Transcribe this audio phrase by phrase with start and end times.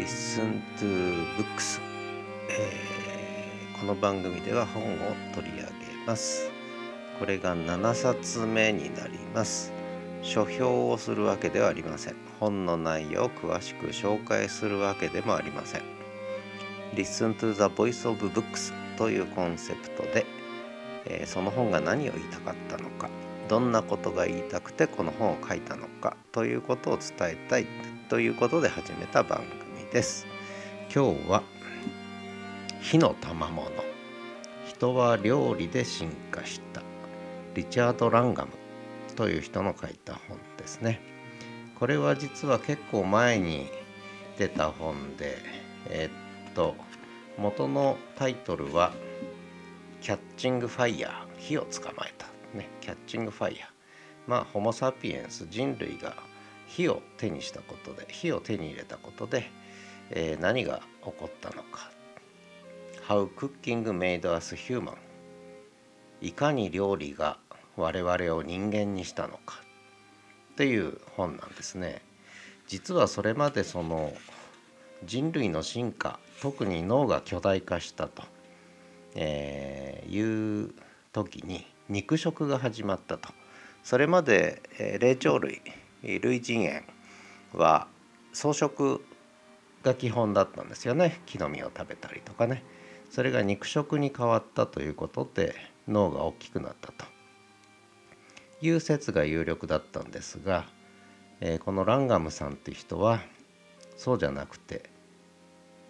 [0.00, 1.78] Listen to Books、
[2.48, 4.96] えー、この番組では本を
[5.34, 5.68] 取り上げ
[6.06, 6.50] ます。
[7.18, 9.70] これが7冊目になります。
[10.22, 12.16] 書評をするわけではありません。
[12.40, 15.82] 本の内容を詳しく紹介するわけでもありません。
[16.94, 20.24] Listen to the Voice of Books というコンセプトで、
[21.04, 23.10] えー、その本が何を言いたかったのか
[23.50, 27.66] どんなことが言いたくてこの本を書いたのかということを伝えたい
[28.08, 29.69] ということで始めた番組。
[29.90, 30.24] です。
[30.94, 31.42] 今日は
[32.80, 33.68] 火の賜物。
[34.68, 36.80] 人は料理で進化した。
[37.54, 38.52] リチャード・ランガム
[39.16, 41.00] という人の書いた本ですね。
[41.76, 43.68] これは実は結構前に
[44.38, 45.38] 出た本で
[45.88, 46.76] えー、っと
[47.36, 48.92] 元のタイトルは
[50.00, 51.40] 「キャッチング・ファイヤー。
[51.40, 53.68] 火を捕まえた」ね、キャッチングファイヤー。
[54.28, 55.48] まあホモ・サピエンス。
[55.50, 56.14] 人類が
[56.68, 59.50] 火を手にしたことで火を手に入れたことで、
[60.10, 61.90] えー、何が起こったのか。
[63.06, 64.94] How Cooking Made Us Human
[66.20, 67.38] いかに料理が
[67.76, 69.60] 我々を人間にしたのか。
[70.52, 72.02] っていう本なんですね。
[72.66, 74.12] 実はそれまでその
[75.04, 78.22] 人類の進化特に脳が巨大化したと、
[79.14, 80.74] えー、いう
[81.12, 83.30] 時に肉食が始まったと。
[83.82, 85.62] それまで、え霊長類
[86.02, 86.84] 類人猿
[87.54, 87.86] は
[88.32, 89.02] 草食
[89.82, 91.20] が基本だったんですよね。
[91.26, 92.62] 木の実を食べたりとかね。
[93.10, 95.54] それが肉食に変わったということで
[95.88, 97.04] 脳が大きくなったと。
[98.62, 100.66] いう説が有力だったんですが、
[101.40, 103.20] えー、このランガムさんって人は
[103.96, 104.90] そうじゃなくて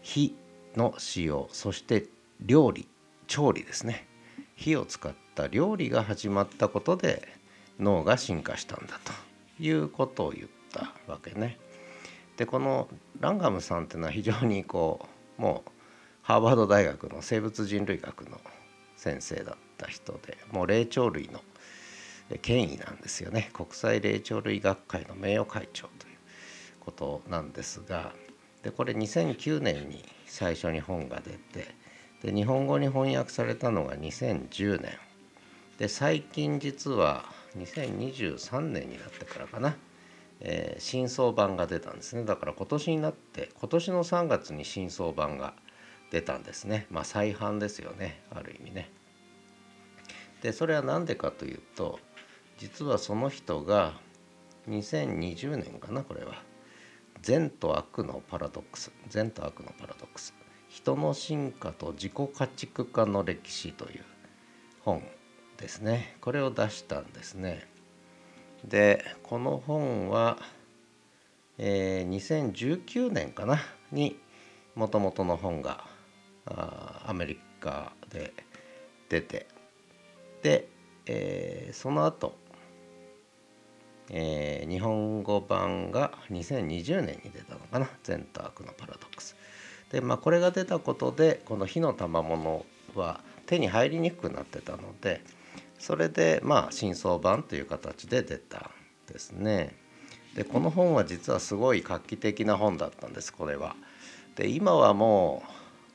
[0.03, 0.37] 火
[0.77, 2.07] の使用そして
[2.41, 2.89] 料理
[3.27, 4.07] 調理ですね。
[4.57, 7.29] 火を使った料理が始まったことで
[7.79, 11.59] 脳が進化したんだということを言ったわけね。
[12.37, 12.89] でこの
[13.21, 15.07] ランガムさんっていうのは非常にこ
[15.39, 15.71] うもう
[16.23, 18.41] ハーバード大学の生物人類学の
[18.97, 21.41] 先生だった人でもう霊長類の
[22.43, 23.51] 権威なんですよね。
[23.53, 26.17] 国際霊長類学会の名誉会長という
[26.81, 28.13] ことなんですが
[28.63, 31.75] でこれ2009年に最初に本が出て
[32.23, 34.93] で日本語に翻訳されたのが2010年
[35.79, 37.25] で最近実は
[37.57, 39.77] 2023年になってからかな、
[40.41, 42.25] えー、新装版が出たんですね。
[42.25, 45.55] だから今年になって今年の3月に新装版が
[46.11, 46.87] 出たんですね。
[46.91, 48.23] まあ再販ですよね。
[48.31, 48.91] ある意味ね。
[50.43, 51.99] でそれは何でかというと
[52.59, 53.95] 実はその人が
[54.69, 56.35] 2020年かなこれは。
[57.23, 58.93] 善と悪のパラドックス。
[59.09, 60.35] 善と悪のパラドックス。
[60.69, 64.05] 人の進化と自己家畜化の歴史という
[64.81, 65.03] 本
[65.59, 66.17] ですね。
[66.21, 67.70] これを出したんですね。
[68.65, 70.39] でこの本は、
[71.59, 73.61] えー、2019年かな
[73.93, 74.19] に
[74.75, 75.85] もともとの本が
[76.47, 78.33] あアメリカで
[79.09, 79.47] 出て
[80.43, 80.69] で、
[81.07, 82.35] えー、その後、
[84.11, 89.37] えー、日本語版が2020年に出たのかな「善と悪のパラドックス」
[89.91, 95.21] でまあこれが出たことでこの火の賜物は手に入りにくくなってたので
[95.81, 99.75] それでまあ新装版という形で出たんですね。
[100.37, 103.75] でこの本は実はすごい画期的な本だったんですこれは。
[104.37, 105.43] で今はも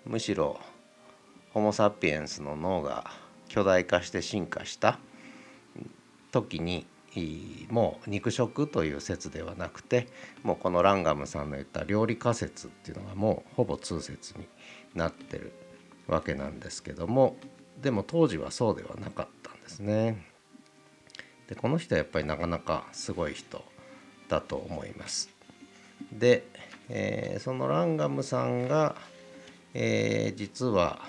[0.06, 0.59] うむしろ
[1.53, 3.12] ホモ・サピエンスの脳が
[3.47, 5.00] 巨大化して進化した
[6.31, 6.85] 時に
[7.69, 10.07] もう肉食という説ではなくて
[10.44, 14.47] もうこのランガムさんの言った料理仮説っていうのがもうほぼ通説に
[14.95, 15.53] なってる
[16.07, 17.38] わけなんですけども
[17.81, 19.34] でも当時はそうではなかった
[19.66, 20.24] ですね。
[21.48, 23.64] でこの人はやっぱりなかなかすごい人
[24.30, 25.30] だと思います。
[26.12, 26.48] で、
[26.90, 28.96] えー、そのランガムさんが、
[29.74, 31.01] えー、実は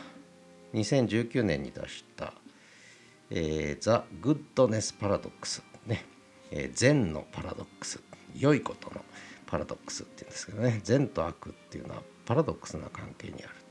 [0.75, 2.35] 2019年に出した
[3.31, 6.05] 「えー、 The Goodness Paradox」ね、
[6.51, 8.01] えー、善のパラドックス
[8.37, 9.05] 良いことの
[9.47, 13.67] パラドックスっていうんですけどね善と悪っていうのはパラドックスな関係にある。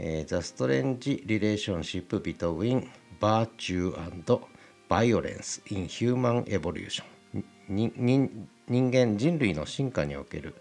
[0.00, 2.88] えー、The Strange Relationship Between
[3.20, 4.40] Virtue and
[4.88, 7.04] Violence in Human Evolution
[7.68, 10.54] 人間人類の進化における、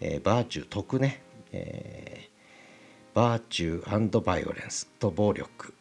[0.00, 5.74] えー、バーチュー徳ね、えー、 Virtue Violence と暴力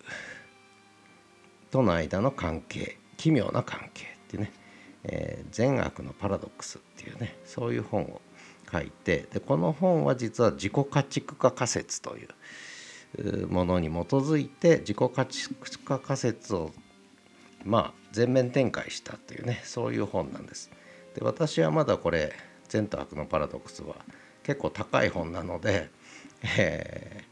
[1.69, 4.51] との間の関係奇妙な関係ってね、
[5.03, 7.35] えー、善悪のパラドックスっていうね。
[7.45, 8.21] そういう本を
[8.71, 12.27] 書いてでこの本は実は自己家畜化仮説という
[13.49, 16.71] ものに基づいて自己家畜化仮説を
[17.63, 20.69] まあ全面展開したというねそういう本なんです。
[21.15, 22.33] で私はまだこれ
[22.69, 23.95] 善と悪のパラドックスは
[24.43, 25.89] 結構高い本なので、
[26.57, 27.23] え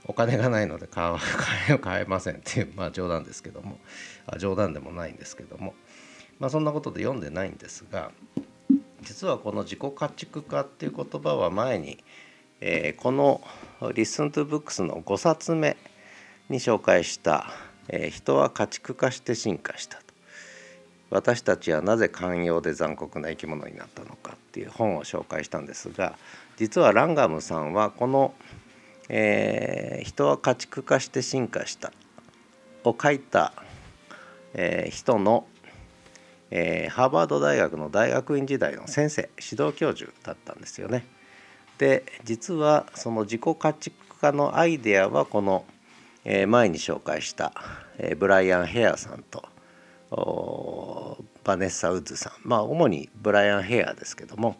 [0.00, 1.14] ー、お金がないので買
[1.68, 3.78] え 買えませんっていうまあ冗談ですけども
[4.26, 5.74] あ冗談でもないんですけども
[6.38, 8.12] まあそんなことで読んでないんですが
[9.04, 12.02] 実はこの自己家畜化っていう言葉は前に、
[12.60, 13.40] えー、この
[13.80, 15.76] 「Listen to Books」の5冊目
[16.48, 17.50] に紹介した
[17.88, 20.04] 「えー、人は家畜化して進化した」と
[21.10, 26.18] 私たちはなぜ寛容で残酷な生き物になったのかっていう本を紹介したんですが
[26.56, 28.34] 実はランガムさんはこの、
[29.08, 31.92] えー「人は家畜化して進化した」
[32.84, 33.52] を書いた、
[34.54, 35.46] えー、人の
[36.56, 41.04] えー、ハーバード大学の大学院時代の先生指導教授だったんですよね。
[41.78, 45.64] で実はその自己家畜化のアイデアはこの、
[46.24, 47.52] 前に紹介した、
[48.18, 49.44] ブライアン・ヘアさんと
[51.44, 54.56] バネッサ・ウッズさんまあ主にブライアン・ヘアですけども、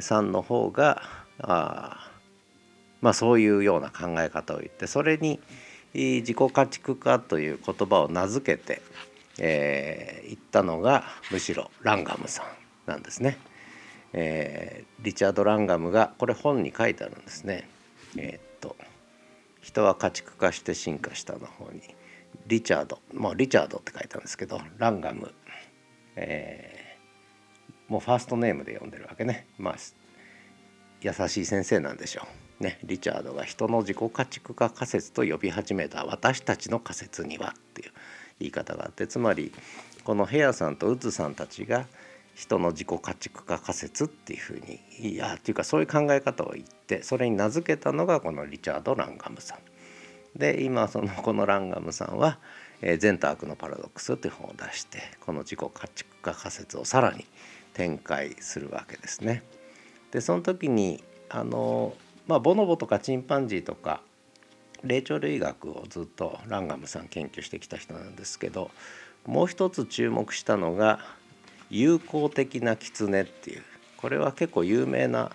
[0.00, 1.02] さんの方が
[1.42, 2.10] あ
[3.02, 5.38] まあそういうような考え方を言ってそれに
[5.92, 8.80] 自己家畜化という言葉を名付けて
[9.40, 12.46] えー、言ったのがむしろランガムさん
[12.90, 13.38] なんですね。
[14.12, 17.68] えー、リチャード・ランガムがこれ本に書いてあるんですね。
[18.16, 18.76] えー、っと
[19.62, 21.82] 「人は家畜化して進化した」の方に
[22.46, 25.32] リチャードもうリチャードって書いてあるんですけどランガム、
[26.16, 29.46] えー、もうファーストネームで呼んでるわけね。
[29.58, 29.76] まあ
[31.02, 32.26] 優しい先生なんでしょ
[32.60, 32.62] う。
[32.62, 37.92] ね、リチャードが人の自己家畜化仮説と呼び始めた私たちの仮説にはっていう
[38.38, 39.50] 言い方があってつまり
[40.04, 41.86] このヘアさんとウッズさんたちが
[42.40, 49.58] 人の自己家畜化仮説っていうふうにいやっていうかそういう考え方を言ってそれに名付けたのがこのリチャード・ランガムさん。
[50.38, 52.38] で今そのこのランガムさんは
[52.80, 57.26] 「えー、善と悪のパラドックス」っていう本を出してこの自己家畜化仮説をさらに
[57.74, 59.42] 展開するわけですね。
[60.10, 61.94] でその時にあの
[62.26, 64.00] まあボノボとかチンパンジーとか
[64.82, 68.70] 霊長類学をずっとランガムさん研究してきた人なんですけど
[69.26, 71.00] もう一つ注目したのが
[71.70, 73.62] 友好的な狐っていう
[73.96, 75.30] これは結構有名な、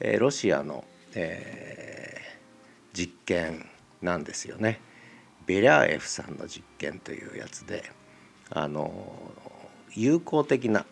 [0.00, 0.84] えー、ロシアの、
[1.14, 3.66] えー、実験
[4.02, 4.80] なんですよね。
[5.46, 7.84] ベリャーエフさんの実験というやつで
[8.50, 9.32] あの
[9.94, 10.86] 友好的な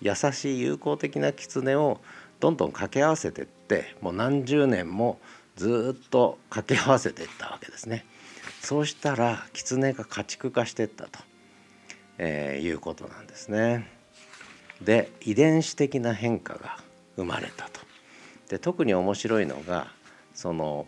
[0.00, 2.00] 優しい友好的な狐を
[2.38, 5.18] どんどん掛け合わせてってもう何十年も
[5.56, 8.04] ずっと掛け合わせていったわけですね。
[8.60, 11.20] そうしたら狐が家畜化していったと、
[12.18, 13.95] えー、いうことなんですね。
[14.82, 16.78] で遺伝子的な変化が
[17.16, 17.80] 生まれたと。
[18.48, 19.88] で特に面白いのが
[20.34, 20.86] その、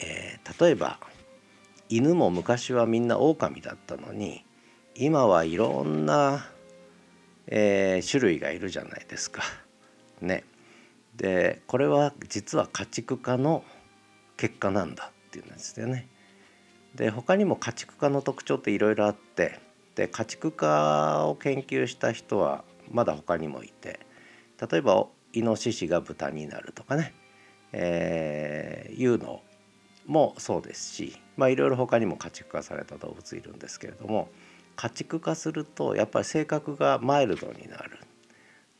[0.00, 0.98] えー、例えば
[1.88, 4.44] 犬も昔はみんな狼だったのに
[4.94, 6.46] 今はいろんな、
[7.46, 9.42] えー、種類がいるじゃないですか。
[10.20, 10.44] ね。
[11.16, 13.64] でこれは実は家畜化の
[14.36, 16.08] 結果なんだっていうんですよね。
[16.94, 19.60] で他にも家畜化の特徴っていろいろあって
[19.94, 24.00] で家畜化を研究した人はまだ他にもいて
[24.70, 27.14] 例えばイノシシが豚になるとかね、
[27.72, 29.42] えー、いうの
[30.06, 34.28] もそうですしまあいろいろ他にも家畜化された動物いるんですけれども
[34.76, 37.98] 家畜化するとやっぱり性格がマイルドになる。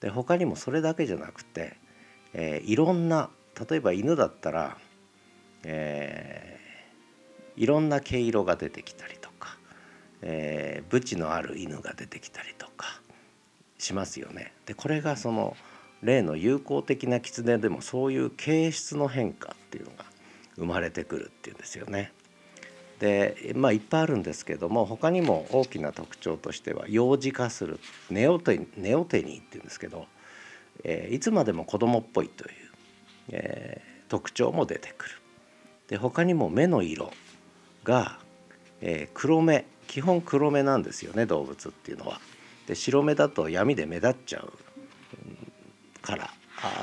[0.00, 1.76] で他にもそれだけじゃなくて
[2.34, 3.30] えー、いろんな
[3.68, 4.78] 例えば犬だったら、
[5.64, 9.18] えー、いろんな毛色が出てきたり、
[10.22, 13.00] えー、ブチのある犬が出てきたりとか
[13.78, 14.52] しますよね。
[14.66, 15.56] でこれがその
[16.02, 20.04] 例の友好的な狐でもそういう形質の変化っていうのが
[20.56, 22.12] 生まれてくるっていうんですよね。
[22.98, 30.06] でまあいっぱいあるんですけども他にも大きな特徴としては幼児化するネオテネオテニーっていうんですけど
[30.84, 32.52] えー、いつまでも子供っぽいという、
[33.30, 35.14] えー、特徴も出てくる。
[35.88, 37.12] で他にも目の色
[37.84, 38.18] が、
[38.80, 42.18] えー、黒目基本黒目なんですよね動物っていうのは。
[42.66, 44.50] で白目だと闇で目立っちゃう
[46.00, 46.30] から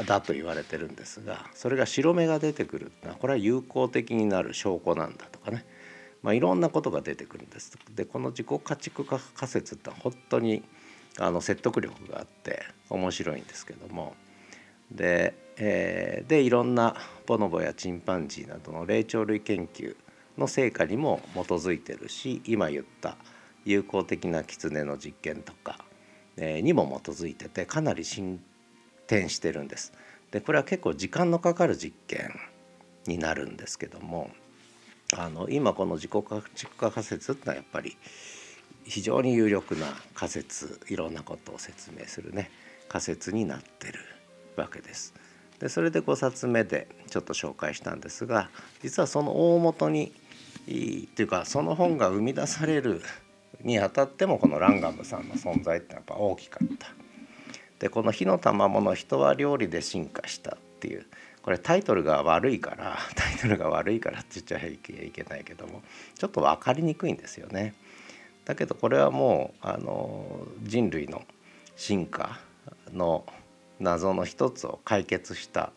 [0.05, 5.65] だと言われてるんですがそれが白目が出てくるってのはこれは有効的になる証拠なんだとかね、
[6.21, 7.79] まあ、いろんなことが出てくるんです。
[7.95, 10.61] でこの自己家畜化仮説って本当に
[11.17, 12.61] あの説得力があって
[12.91, 14.15] 面白いんですけども
[14.91, 19.95] で,、えー、でいろんなボノボやチンパンジーなどの霊長類研究
[20.39, 23.17] の成果にも基づいてるし今言った
[23.65, 25.79] 友好的な狐の実験とか、
[26.37, 28.41] え、にも基づいててかなり進
[29.05, 29.93] 展してるんです。
[30.31, 32.31] でこれは結構時間のかかる実験
[33.05, 34.29] になるんですけども
[35.15, 37.97] あの今この自己家畜化仮説ってのはやっぱり
[38.83, 42.51] 非常に有力な仮説いろんなことを説明するね
[42.87, 43.99] 仮説になってる
[44.55, 45.13] わけです。
[45.59, 48.49] でそれで5冊目でちょっと紹介したんですが
[48.81, 50.13] 実はその大元に
[51.15, 53.01] というかその本が生み出される
[53.61, 56.87] にあたってもこのランガムさんの存在ってやっぱ大きかった。
[57.79, 61.05] でこの「火の玉もの人は料理で進化した」っていう
[61.41, 65.81] これタイトルが悪いから タイトルが悪いからって言っちゃいけないけども
[66.15, 67.73] ちょっと分かりにくいんですよね。
[68.45, 71.25] だけどこれはもうあの人類の
[71.75, 72.39] 進化
[72.91, 73.25] の
[73.79, 75.71] 謎の一つを解決した、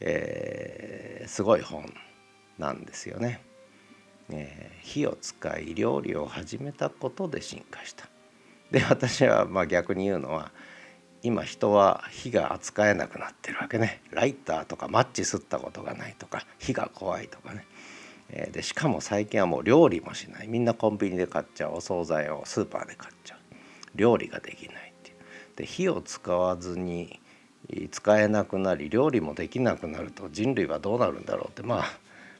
[0.00, 1.94] えー、すごい本
[2.58, 3.40] なんですよね。
[4.30, 8.08] えー、火を使い料理を始めたことで進化した。
[8.70, 10.50] で私はまあ逆に言うのは
[11.22, 14.02] 今人は火が扱えなくなってるわけね。
[14.10, 17.66] ライターとかマッチ吸ったことがないとか火が怖いとかね、
[18.30, 20.48] えー、でしかも最近はもう料理もしない。
[20.48, 23.38] みんなコンビニで買っちゃうお惣菜をスーパーで買っちゃう。
[23.94, 25.16] 料理ができないっていう。
[25.56, 27.20] で火を使わずに
[27.90, 31.84] 使えなくなり料理もできなくなると人類はどうなるんだろうって、まあ、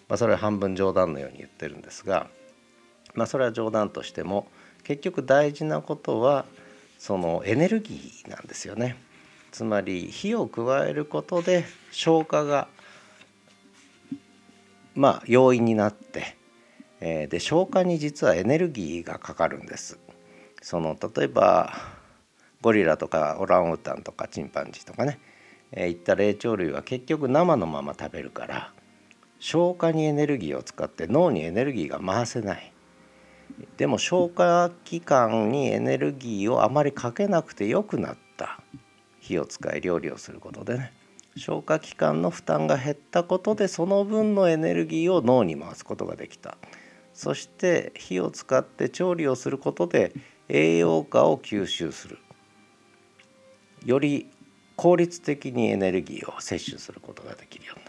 [0.09, 2.29] まあそれは半分冗談のように言ってるんですが
[3.15, 4.47] まあそれは冗談としても
[4.83, 6.45] 結局大事なことは
[6.99, 8.97] そのエネルギーなんですよね。
[9.51, 12.67] つまり火を加えることで消化が
[14.95, 16.37] まあ要因になって、
[17.01, 19.99] えー、で消化に実はエネルギーがかかるんです。
[20.61, 21.73] その例えば
[22.63, 25.21] ゴリラとかオランウータンとかチンパンジーとかね、
[25.73, 28.73] えー、いった霊長類は結局生のまま食べるから
[29.45, 32.73] 消化にエネルギーを使って脳にエネルギーが回せない。
[33.77, 38.59] でも消化器官にエネルギーをあまりかけなくてよくなった。
[39.21, 40.95] 火を使い料理をすることでね。
[41.37, 46.57] 消化器官の負担が減ったことでその分のエネルギーを脳に回すことができた。
[47.13, 50.15] そして火を使って調理をすることで
[50.49, 52.17] 栄養価を吸収する。
[53.85, 54.27] より
[54.77, 57.84] 効率的にエネルギーを摂取することができるように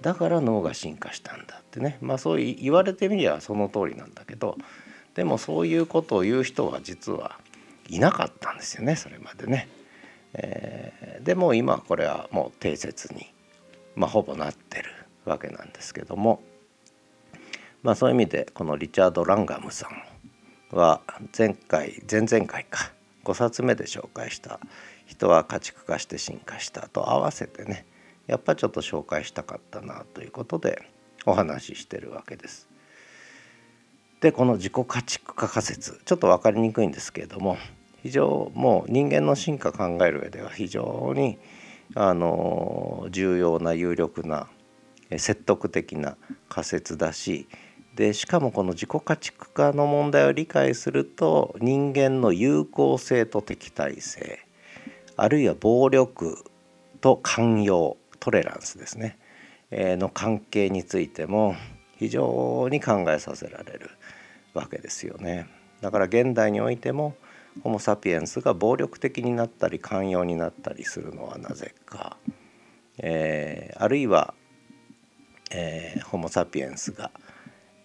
[0.00, 4.56] だから脳が進化したんだってねまあそう言われてみりゃその通りなんだけど
[5.14, 7.38] でもそういうことを言う人は実は
[7.88, 9.68] いなかったんですよねそれまでね。
[10.34, 13.26] えー、でも今これはもう定説に、
[13.96, 14.90] まあ、ほぼなってる
[15.24, 16.42] わけなんですけども、
[17.82, 21.00] まあ、そういう意味でこのリチャード・ランガムさんは
[21.36, 22.92] 前回前々回か
[23.24, 24.60] 5冊目で紹介した
[25.06, 27.86] 「人は家畜化して進化した」と合わせてね
[28.28, 30.82] やっぱちょっと紹介したかったなということで
[31.26, 32.68] お話ししてるわけです。
[34.20, 37.56] でこの自己家畜化仮説ちょっと分かりにくいんですけれども
[38.02, 41.38] 非常もう人間の進化考える上では非常に
[41.94, 44.48] あの重要な有力な
[45.16, 46.16] 説得的な
[46.48, 47.48] 仮説だし
[47.94, 54.40] でしかもこの自己家畜化の問題を理解すると人間の有効性と敵対性
[55.16, 56.44] あるいは暴力
[57.00, 59.18] と寛容トレランスですね、
[59.70, 61.56] えー、の関係についても
[61.98, 63.90] 非常に考えさせられる
[64.54, 65.46] わけですよね。
[65.80, 67.16] だから現代においても
[67.62, 72.16] ホモ・サピエンスが暴力的になったり寛容になったりするのはなぜか、
[72.98, 74.34] えー、あるいは、
[75.50, 77.10] えー、ホモ・サピエンスが、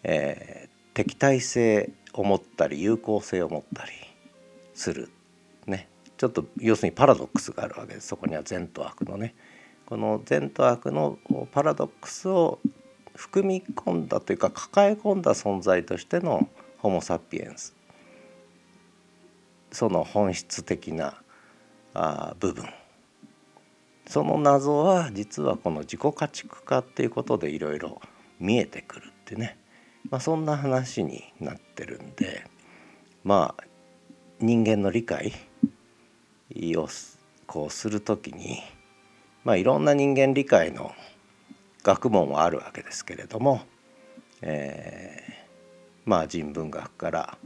[0.03, 3.91] えー、敵対性を持ったり有効性を持ったり
[4.73, 5.09] する。
[5.65, 5.87] ね。
[6.17, 8.07] ちょっと要するにパラドックスがあるわけです。
[8.07, 9.33] そこには善と悪のね
[9.85, 11.17] この善と悪の
[11.51, 12.59] パラドックスを
[13.15, 16.47] 含み込んだというか抱え込んだ存在としての
[16.79, 17.75] ホモ・サピエンス。
[19.71, 21.21] その本質的な
[21.93, 22.65] あ部分。
[24.07, 28.01] その謎は実はこの自己家畜化っていうことでいろいろ
[28.39, 29.57] 見えてくるってね、
[30.09, 32.45] まあ、そんな話になってるんで。
[33.23, 33.63] まあ
[34.39, 35.31] 人間の理解
[36.75, 36.89] を
[37.47, 38.61] こうする時に
[39.43, 40.93] まあいろんな人間理解の
[41.83, 43.61] 学問はあるわけですけれども、
[44.41, 45.33] えー、
[46.05, 47.37] まあ人文学から、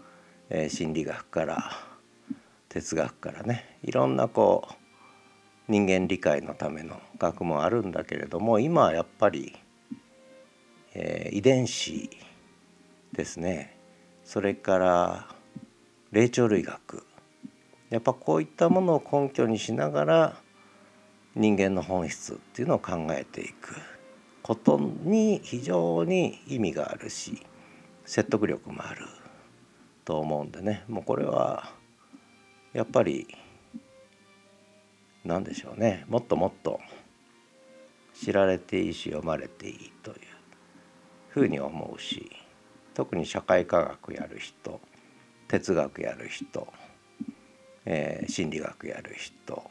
[0.50, 1.72] えー、心理学から
[2.70, 4.74] 哲学からねいろんなこう
[5.68, 9.56] 人間理解のための学問あるんだけれども今はやっぱり、
[10.94, 12.10] えー、遺伝子
[13.12, 13.76] ですね。
[14.24, 15.28] それから
[16.12, 17.06] 霊長類学。
[17.90, 20.42] やっぱこういったものを根拠にしながら
[21.38, 23.76] 人間の本質っていうのを考えていく。
[24.48, 27.46] ことに非常に意味があるし
[28.06, 29.06] 説得力もある
[30.06, 31.74] と思うんでねもうこれは
[32.72, 33.28] やっぱり
[35.26, 36.80] 何でしょうねもっともっと
[38.14, 40.18] 知られていいし読まれていいという
[41.28, 42.32] ふうに思うし
[42.94, 44.80] 特に社会科学やる人
[45.50, 46.72] 哲学やる人、
[47.84, 49.70] えー、心理学やる人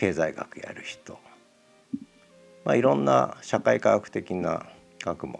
[0.00, 1.18] 経済学やる人。
[2.64, 4.64] まあ、いろんな社会科学的な
[5.04, 5.38] 学問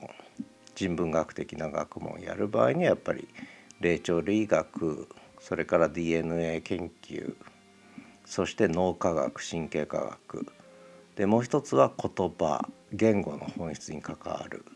[0.74, 3.26] 人文学的な学問をやる場合にはやっぱり
[3.80, 7.34] 霊長類学それから DNA 研究
[8.26, 9.96] そして脳科学神経科
[10.28, 10.46] 学。
[11.16, 14.66] でもう一つは言葉言語の本質に関わる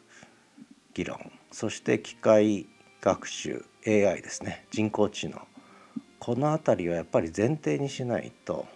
[0.94, 1.30] 議論。
[1.52, 2.68] そして機械
[3.02, 4.64] 学習 AI ですね。
[4.70, 5.42] 人工知能。
[6.20, 8.66] この辺りはやっぱり前提にしないと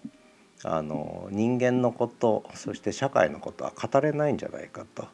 [0.65, 5.07] あの人間のことそして社会のことは語れないんじゃないかと。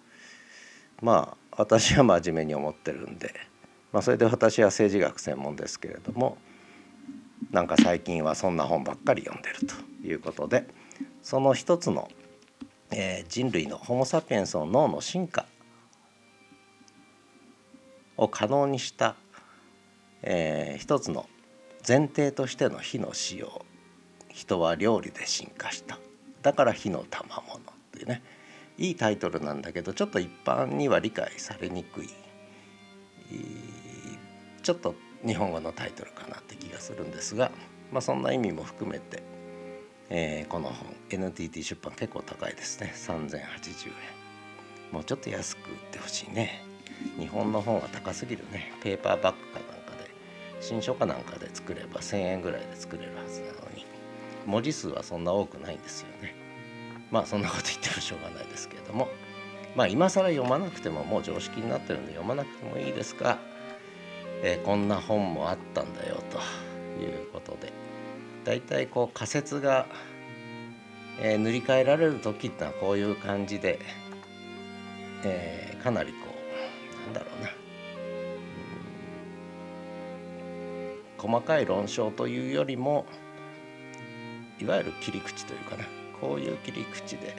[1.03, 3.35] まあ私は真面目に思ってるんで、
[3.93, 6.39] まあ、それで私は政治学専門ですけれども
[7.51, 9.75] なんか最近はそんな本ばっかり読んでると
[10.07, 10.67] いうことで
[11.23, 12.09] その一つの、
[12.91, 15.47] えー、人類のホモ・サピエンスの脳の進化
[18.17, 19.17] を可能にした、
[20.23, 21.27] えー、一つの
[21.87, 23.65] 前提としての火の使用
[24.35, 25.99] 人は料理で進化した。
[26.43, 27.61] だから火の賜物っ
[27.93, 28.23] ていうね。
[28.77, 32.09] いいタイトルなんだけどちょっと一般には理解されにくい。
[34.63, 37.53] ちょっと日本語のタイトルかなって気がするんですが、
[37.93, 39.23] まあ、そんな意味も含めて、
[40.11, 42.93] えー、この本 NTT 出版結構高いですね。
[42.95, 43.45] 3080円。
[44.91, 46.65] もうちょっと安く売ってほしいね。
[47.19, 48.73] 日本の本は高すぎるね。
[48.83, 50.11] ペーパーバッグかなんかで
[50.61, 53.74] 新書かなんかで作れば1000円ぐらいで作れるはずなのに。
[54.47, 56.35] 文字数はそんな多くないんですよね。
[57.11, 59.09] まあそんなこと言ってもしょうがないですけれども。
[59.77, 63.39] まあ今更読まなくてももう常識になってるんで読まなくてもいいですが、
[64.43, 66.39] えー、こんな本もあったんだよと
[67.03, 67.73] いうことで。
[68.45, 69.87] だいたいこう仮説が、
[71.19, 73.81] えー、塗り替えられる時っていうのはこういう感じで、
[75.25, 76.19] えー、かなりこ
[77.03, 77.51] うなんだろうな。
[81.19, 83.07] 細かい論証というよりも
[84.61, 85.85] いわゆる切り口というかな
[86.21, 87.37] こういう切り口で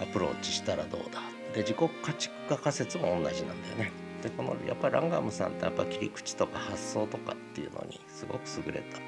[0.00, 1.20] アプローチしたらどうだ。
[1.54, 3.92] で自己価値化仮説も同じなんだよね。
[4.22, 8.98] でこのやっぱりランガムさんってやっぱ切り口とか発想とかっていうのにすごく優れた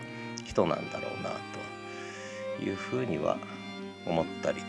[0.45, 1.31] 人なんだろうな
[2.59, 3.39] というふうには
[4.07, 4.61] 思ったり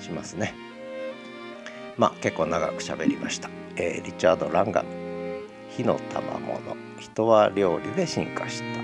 [0.00, 0.54] しますね。
[1.96, 4.88] まあ結構長く喋りました、えー、リチャード・ランガム
[5.74, 6.76] 「火の賜物。
[6.98, 8.80] 人は料理で進化した」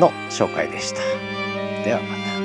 [0.00, 1.00] の紹介でした。
[1.84, 2.39] ではまた。